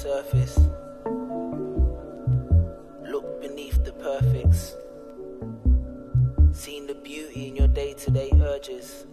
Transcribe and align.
surface. 0.00 0.58
Look 3.04 3.42
beneath 3.42 3.84
the 3.84 3.92
perfects. 3.92 4.74
Seeing 6.52 6.86
the 6.86 6.94
beauty 6.94 7.48
in 7.48 7.56
your 7.56 7.68
day 7.68 7.92
to 7.92 8.10
day 8.10 8.30
urges. 8.40 9.04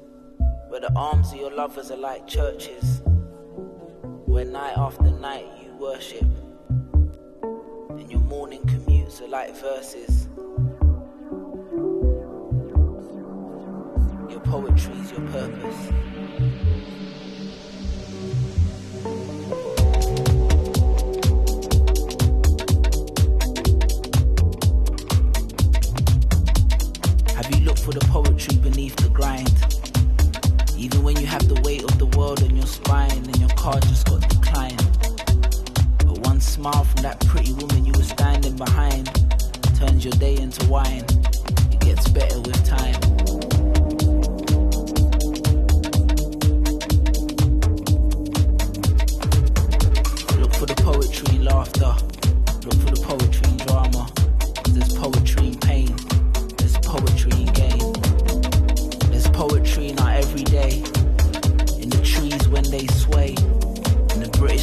Where 0.69 0.79
the 0.79 0.93
arms 0.95 1.33
of 1.33 1.39
your 1.39 1.51
lovers 1.51 1.91
are 1.91 1.97
like 1.97 2.25
churches. 2.25 3.01
Where 4.27 4.45
night 4.45 4.77
after 4.77 5.11
night 5.11 5.47
you 5.61 5.75
worship. 5.75 6.29
And 7.89 8.09
your 8.09 8.21
morning 8.21 8.61
commutes 8.61 9.21
are 9.21 9.27
like 9.27 9.53
verses. 9.57 10.29
Your 14.31 14.39
poetry 14.39 14.93
is 15.01 15.11
your 15.11 15.27
purpose. 15.31 16.16
For 27.87 27.93
the 27.93 28.05
poetry 28.07 28.57
beneath 28.57 28.97
the 28.97 29.07
grind? 29.07 29.55
Even 30.77 31.03
when 31.03 31.15
you 31.21 31.25
have 31.25 31.47
the 31.47 31.57
weight 31.61 31.83
of 31.85 31.97
the 31.97 32.05
world 32.17 32.43
on 32.43 32.53
your 32.53 32.65
spine 32.65 33.09
and 33.11 33.39
your 33.39 33.49
car 33.51 33.79
just 33.79 34.05
got 34.09 34.19
declined. 34.27 34.83
But 35.99 36.19
one 36.27 36.41
smile 36.41 36.83
from 36.83 37.03
that 37.03 37.17
pretty 37.27 37.53
woman 37.53 37.85
you 37.85 37.93
were 37.95 38.03
standing 38.03 38.57
behind 38.57 39.05
turns 39.79 40.03
your 40.03 40.11
day 40.15 40.35
into 40.35 40.65
wine. 40.67 41.05
It 41.71 41.79
gets 41.79 42.09
better 42.09 42.41
with 42.41 42.59
time. 42.65 42.99
Look 50.41 50.53
for 50.59 50.65
the 50.65 50.75
poetry 50.83 51.35
in 51.37 51.45
laughter. 51.45 51.95
Look 52.65 52.77
for 52.83 52.91
the 52.95 53.01
poetry 53.01 53.26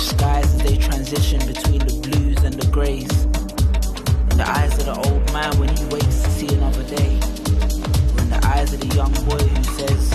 skies 0.05 0.55
as 0.55 0.63
they 0.63 0.77
transition 0.77 1.39
between 1.47 1.79
the 1.79 1.95
blues 2.07 2.45
and 2.45 2.55
the 2.55 2.67
greys. 2.71 3.11
In 4.31 4.37
the 4.37 4.49
eyes 4.49 4.79
of 4.79 4.85
the 4.87 4.97
old 4.97 5.33
man 5.33 5.59
when 5.59 5.75
he 5.75 5.85
wakes 5.87 6.23
to 6.23 6.31
see 6.31 6.49
another 6.55 6.85
day. 6.85 7.13
In 8.21 8.29
the 8.29 8.41
eyes 8.45 8.73
of 8.73 8.81
the 8.81 8.95
young 8.95 9.13
boy 9.25 9.39
who 9.39 9.65
says, 9.65 10.14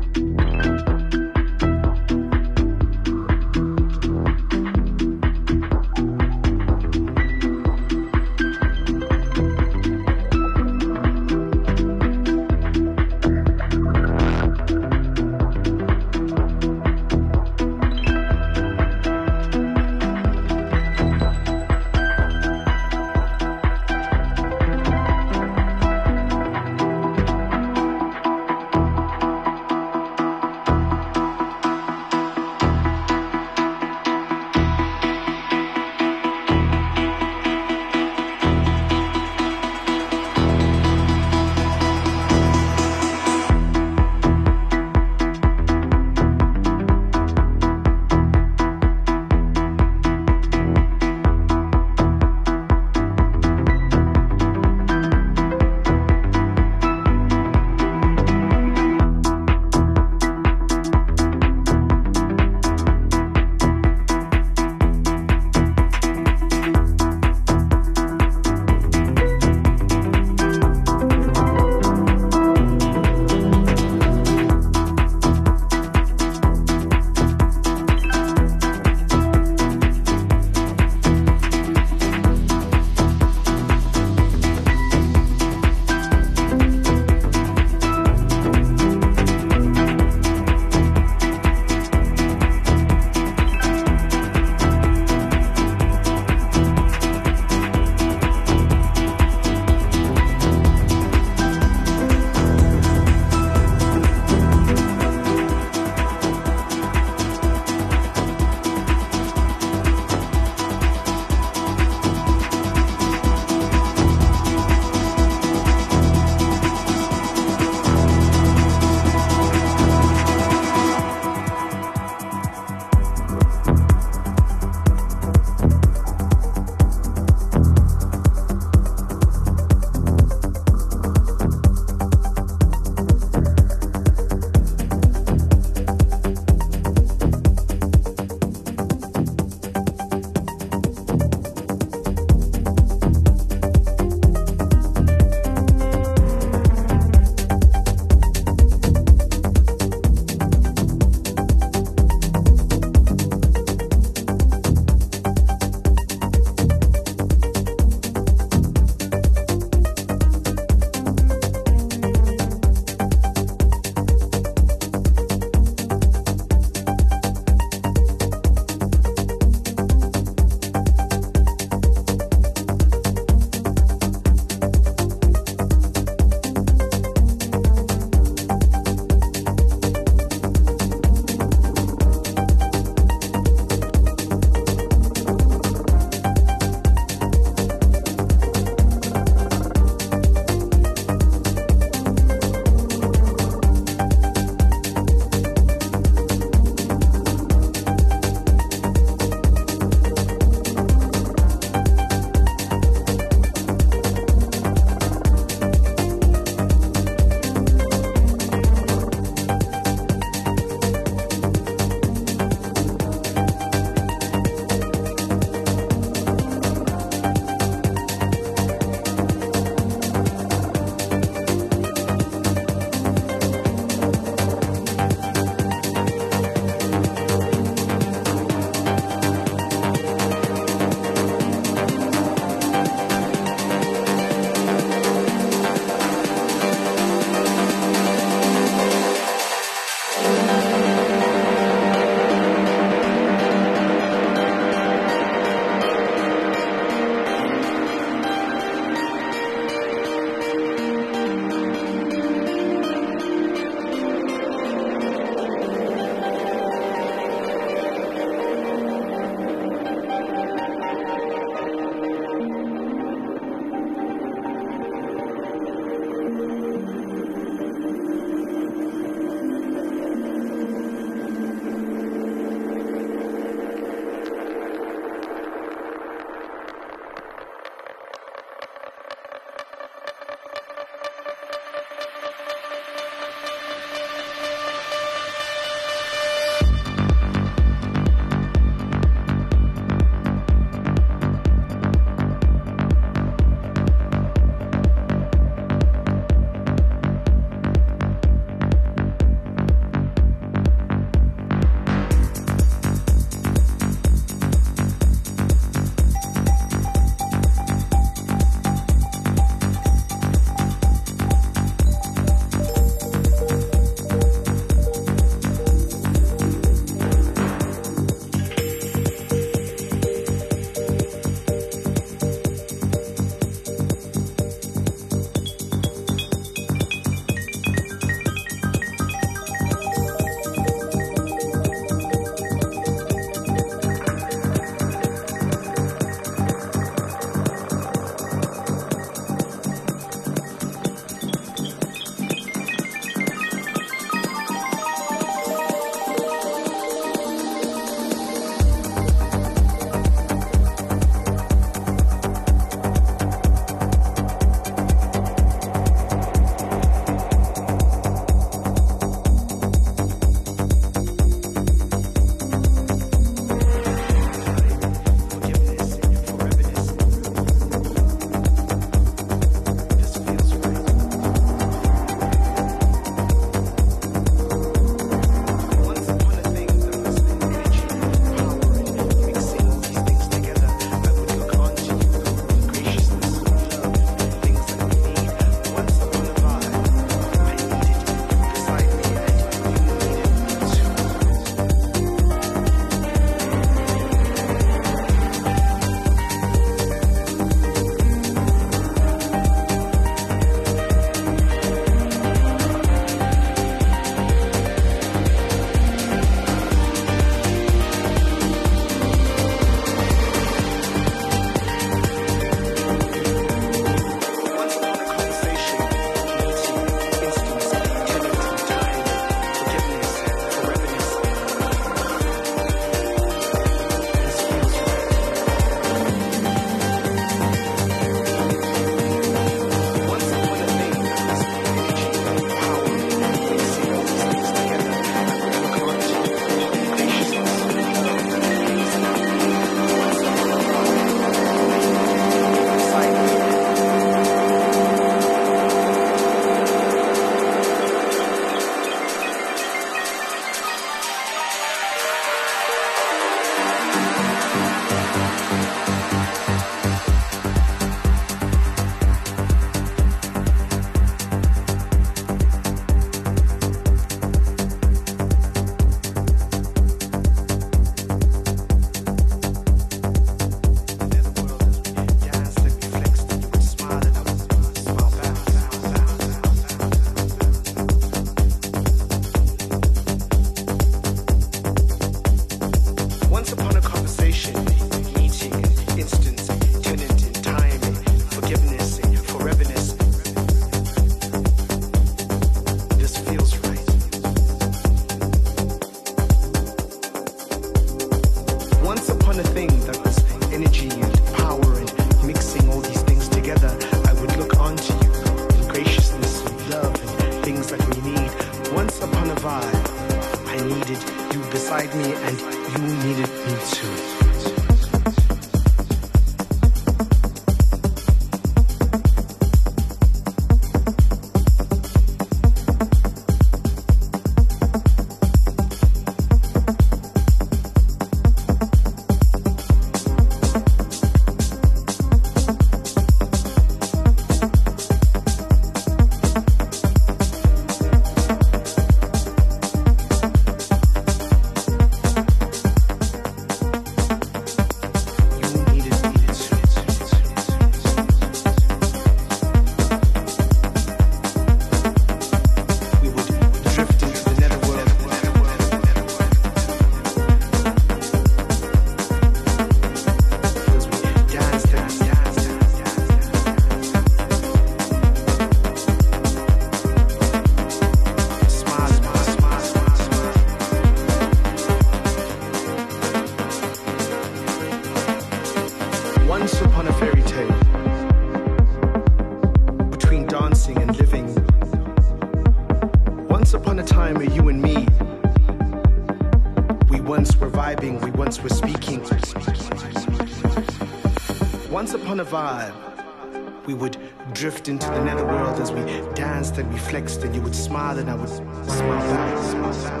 drift 594.32 594.68
into 594.68 594.86
the 594.86 595.04
netherworld 595.04 595.60
as 595.60 595.70
we 595.70 595.82
danced 596.14 596.58
and 596.58 596.72
we 596.72 596.78
flexed 596.78 597.22
and 597.22 597.34
you 597.34 597.40
would 597.40 597.54
smile 597.54 597.98
and 597.98 598.10
I 598.10 598.14
would 598.16 598.28
smile 598.28 598.66
back. 598.66 599.38
Smile 599.44 599.72
back. 599.84 600.00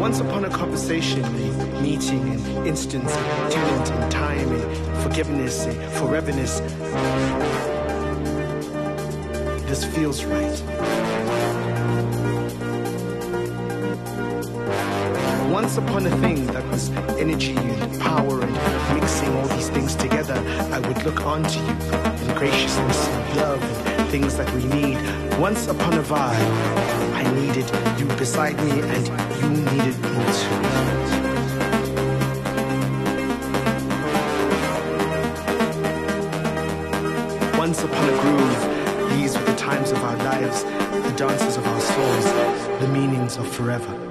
Once 0.00 0.20
upon 0.20 0.44
a 0.44 0.50
conversation, 0.50 1.24
a 1.24 1.30
meeting, 1.80 2.22
an 2.28 2.66
instance, 2.66 3.12
talent 3.52 3.90
and 3.90 4.12
time, 4.12 4.52
and 4.52 5.02
forgiveness, 5.02 5.66
and 5.66 5.76
foreverness. 5.94 6.60
This 9.66 9.84
feels 9.84 10.24
right. 10.24 10.95
Once 15.66 15.78
upon 15.78 16.06
a 16.06 16.16
thing 16.18 16.46
that 16.46 16.64
was 16.68 16.90
energy 17.18 17.56
and 17.56 18.00
power 18.00 18.40
and 18.40 18.52
mixing 18.94 19.28
all 19.34 19.48
these 19.48 19.68
things 19.68 19.96
together, 19.96 20.36
I 20.72 20.78
would 20.78 21.02
look 21.02 21.26
onto 21.26 21.58
you 21.58 21.72
in 22.22 22.34
graciousness 22.38 23.08
and 23.08 23.36
love 23.36 23.88
and 23.88 24.08
things 24.08 24.36
that 24.36 24.48
we 24.54 24.64
need. 24.66 24.96
Once 25.40 25.66
upon 25.66 25.94
a 25.94 26.02
vibe, 26.02 26.52
I 27.14 27.24
needed 27.34 27.68
you 27.98 28.06
beside 28.14 28.56
me 28.62 28.78
and 28.78 29.08
you 29.40 29.48
needed 29.72 29.98
me 29.98 30.10
too. 30.38 30.60
Once 37.58 37.82
upon 37.82 38.08
a 38.08 38.16
groove, 38.20 39.10
these 39.18 39.36
were 39.36 39.44
the 39.46 39.56
times 39.56 39.90
of 39.90 39.98
our 40.04 40.16
lives, 40.18 40.62
the 40.62 41.14
dances 41.16 41.56
of 41.56 41.66
our 41.66 41.80
souls, 41.80 42.24
the 42.80 42.88
meanings 42.92 43.36
of 43.36 43.48
forever. 43.48 44.05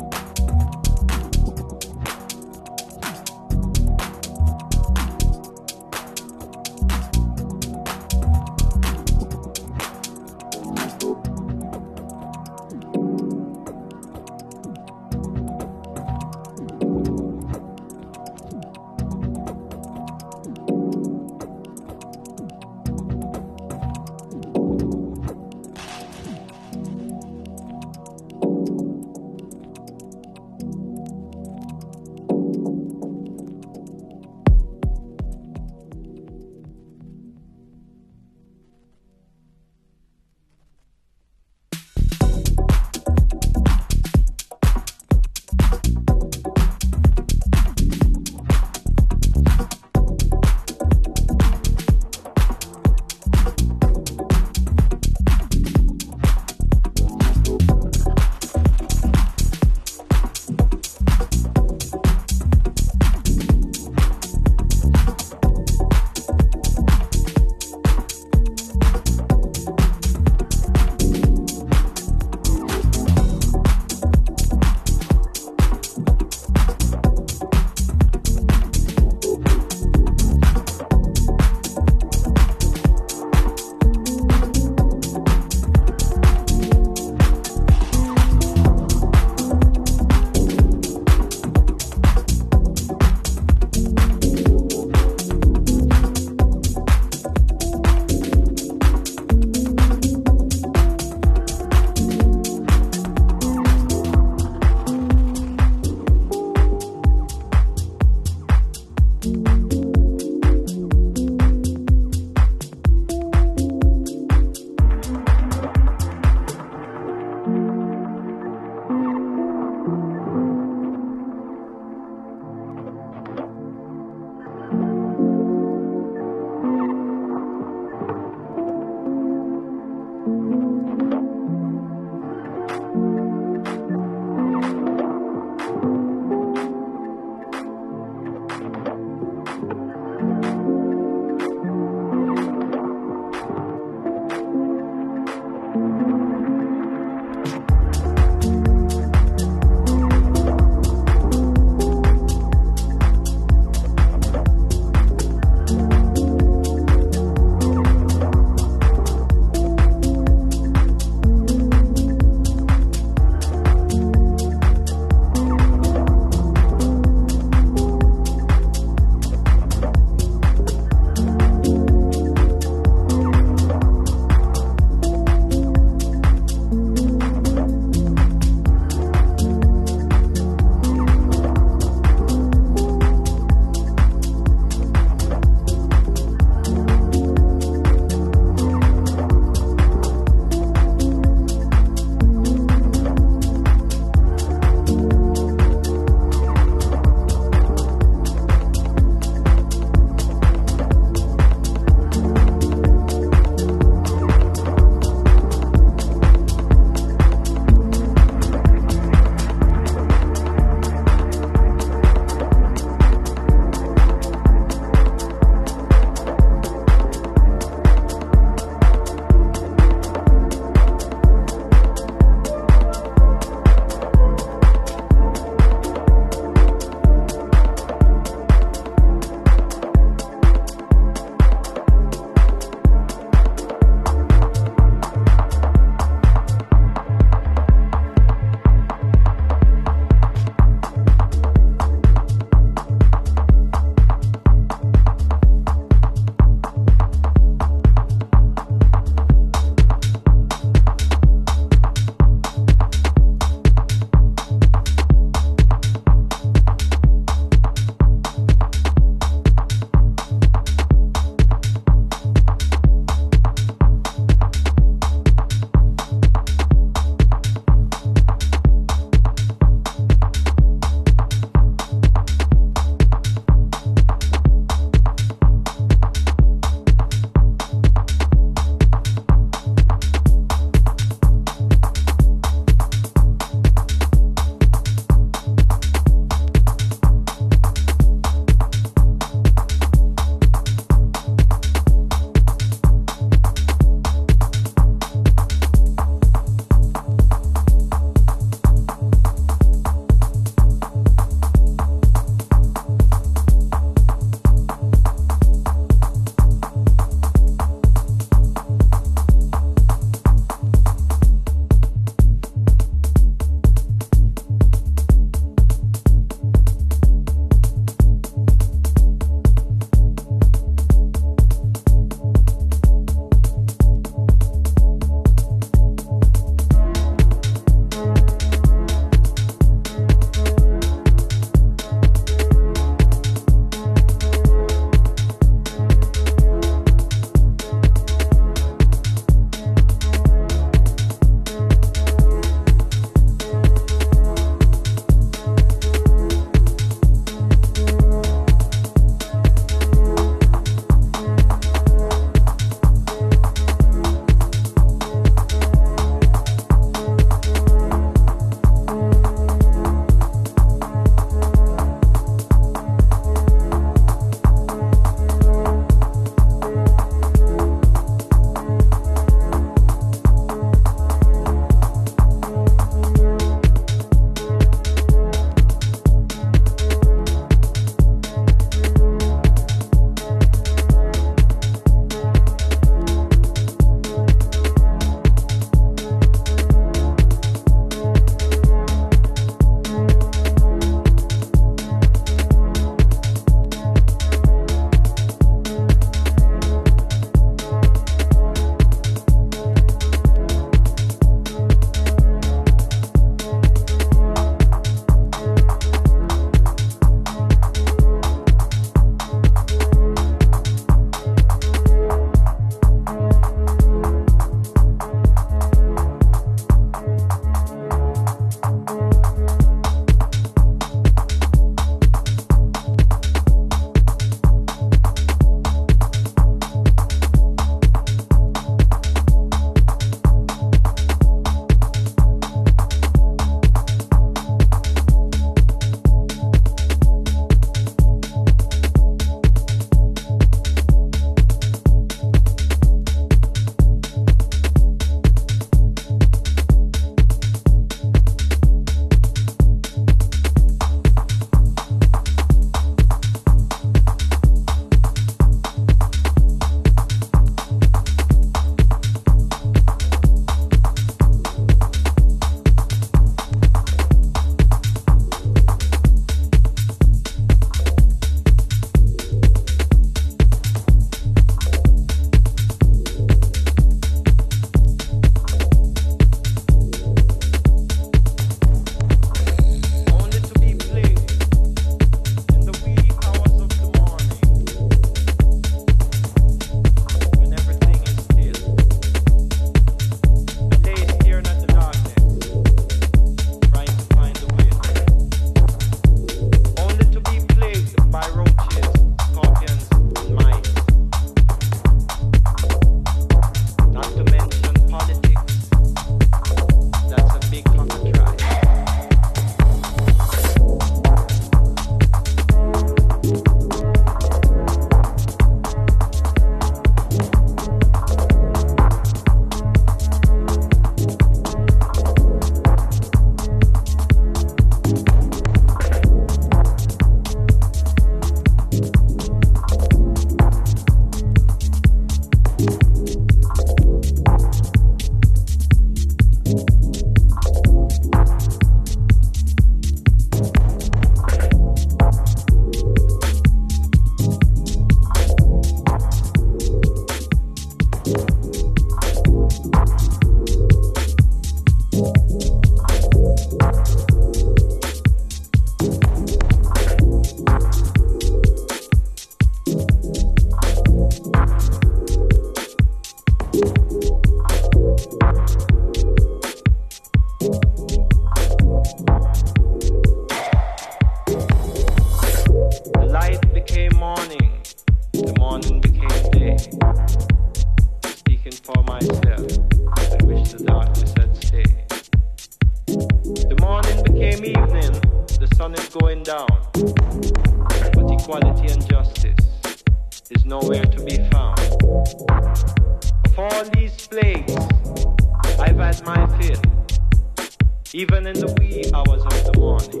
even 597.94 598.26
in 598.26 598.34
the 598.34 598.52
wee 598.58 598.84
hours 598.94 599.22
of 599.22 599.44
the 599.44 599.52
morning, 599.58 600.00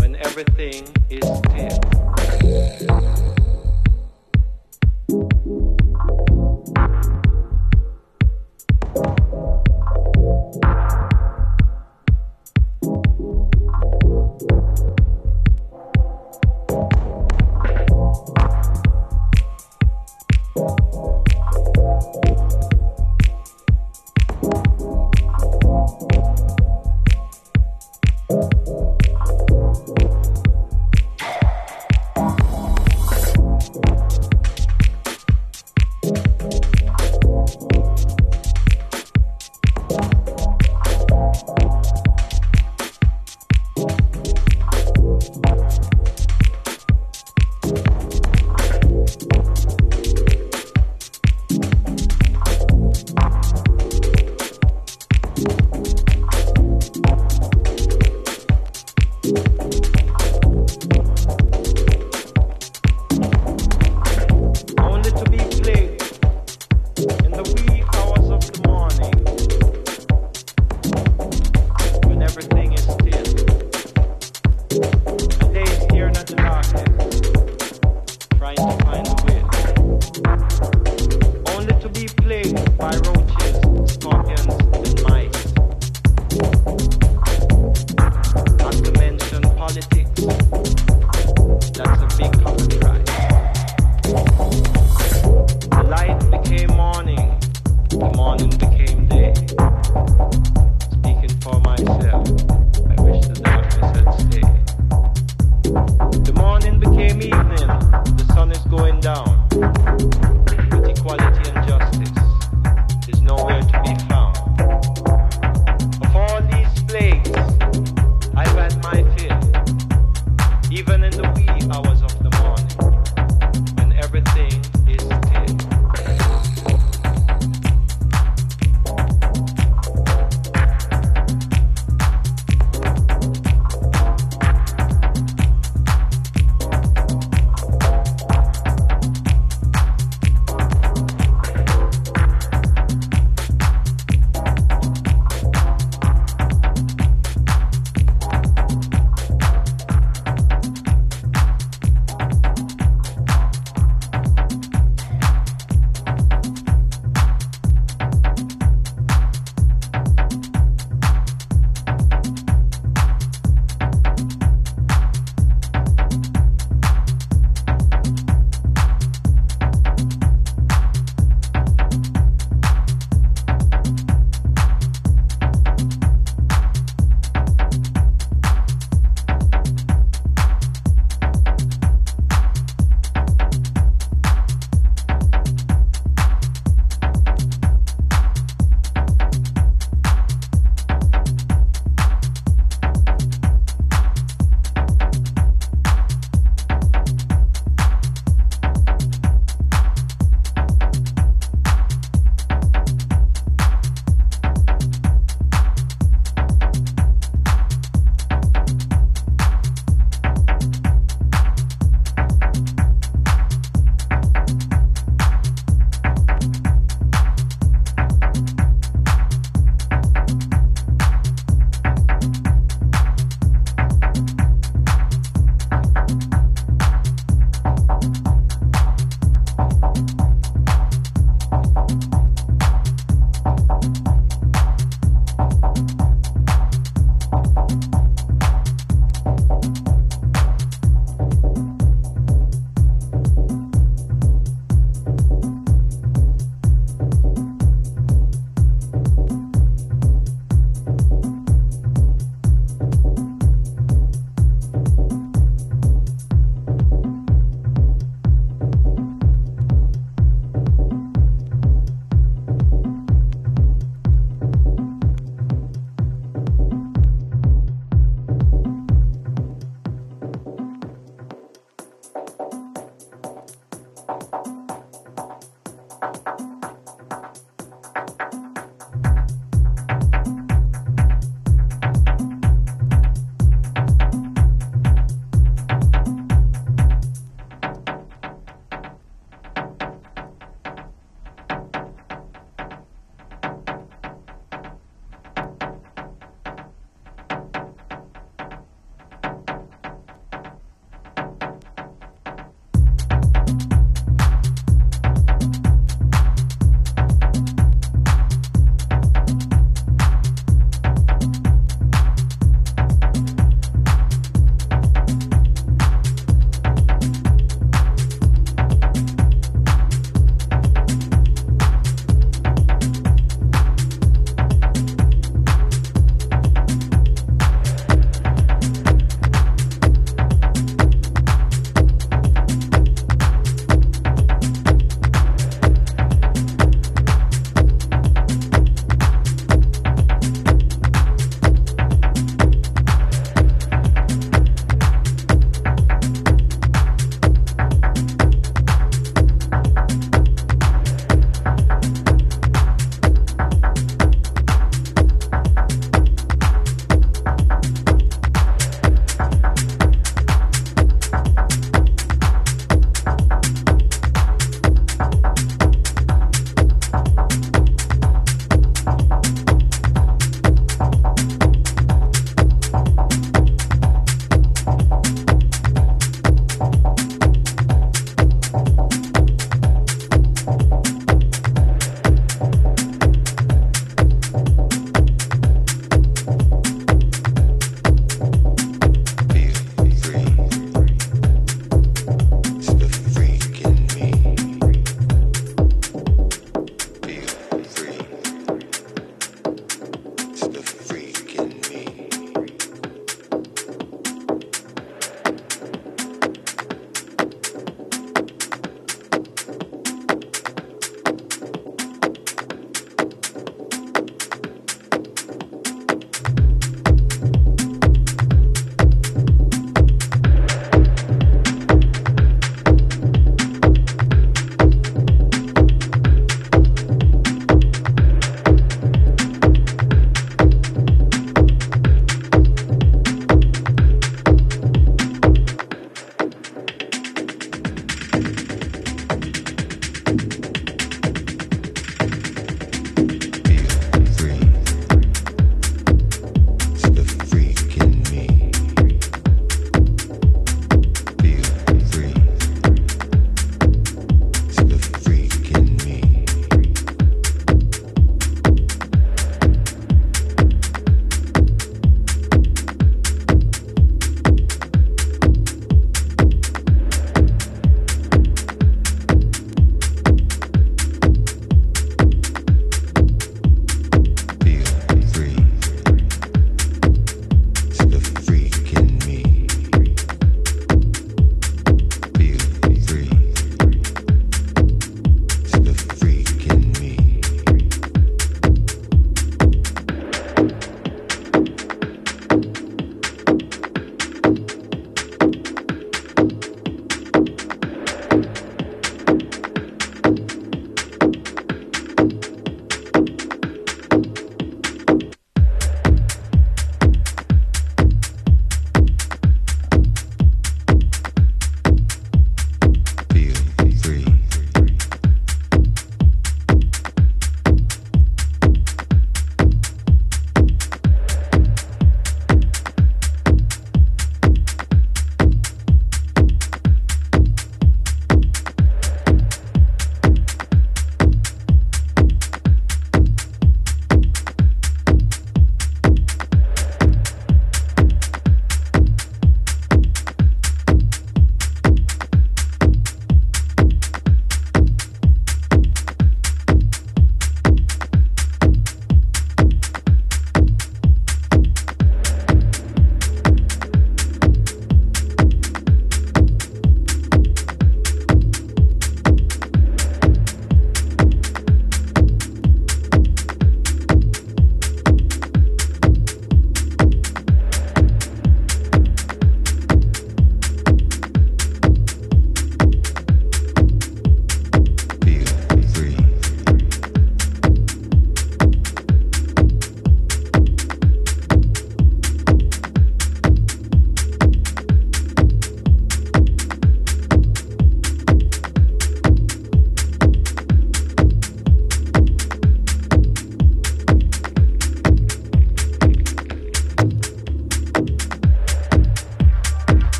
when 0.00 0.16
everything 0.16 0.86
is 1.10 1.24
still. 1.38 3.31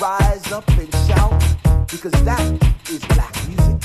rise 0.00 0.50
up 0.50 0.66
and 0.78 0.90
shout 1.06 1.38
because 1.90 2.12
that 2.24 2.40
is 2.88 3.04
black 3.14 3.34
music. 3.46 3.76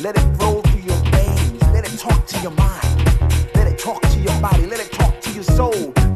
Let 0.00 0.16
it 0.16 0.36
flow 0.38 0.62
through 0.62 0.80
your 0.80 1.02
veins. 1.10 1.62
Let 1.74 1.84
it 1.84 1.98
talk 1.98 2.26
to 2.26 2.40
your 2.40 2.52
mind. 2.52 3.50
Let 3.54 3.66
it 3.66 3.78
talk 3.78 4.00
to 4.00 4.18
your 4.20 4.40
body. 4.40 4.66
Let 4.66 4.80
it 4.80 4.90
talk 4.92 5.20
to 5.20 5.30
your 5.32 5.44
soul. 5.44 6.15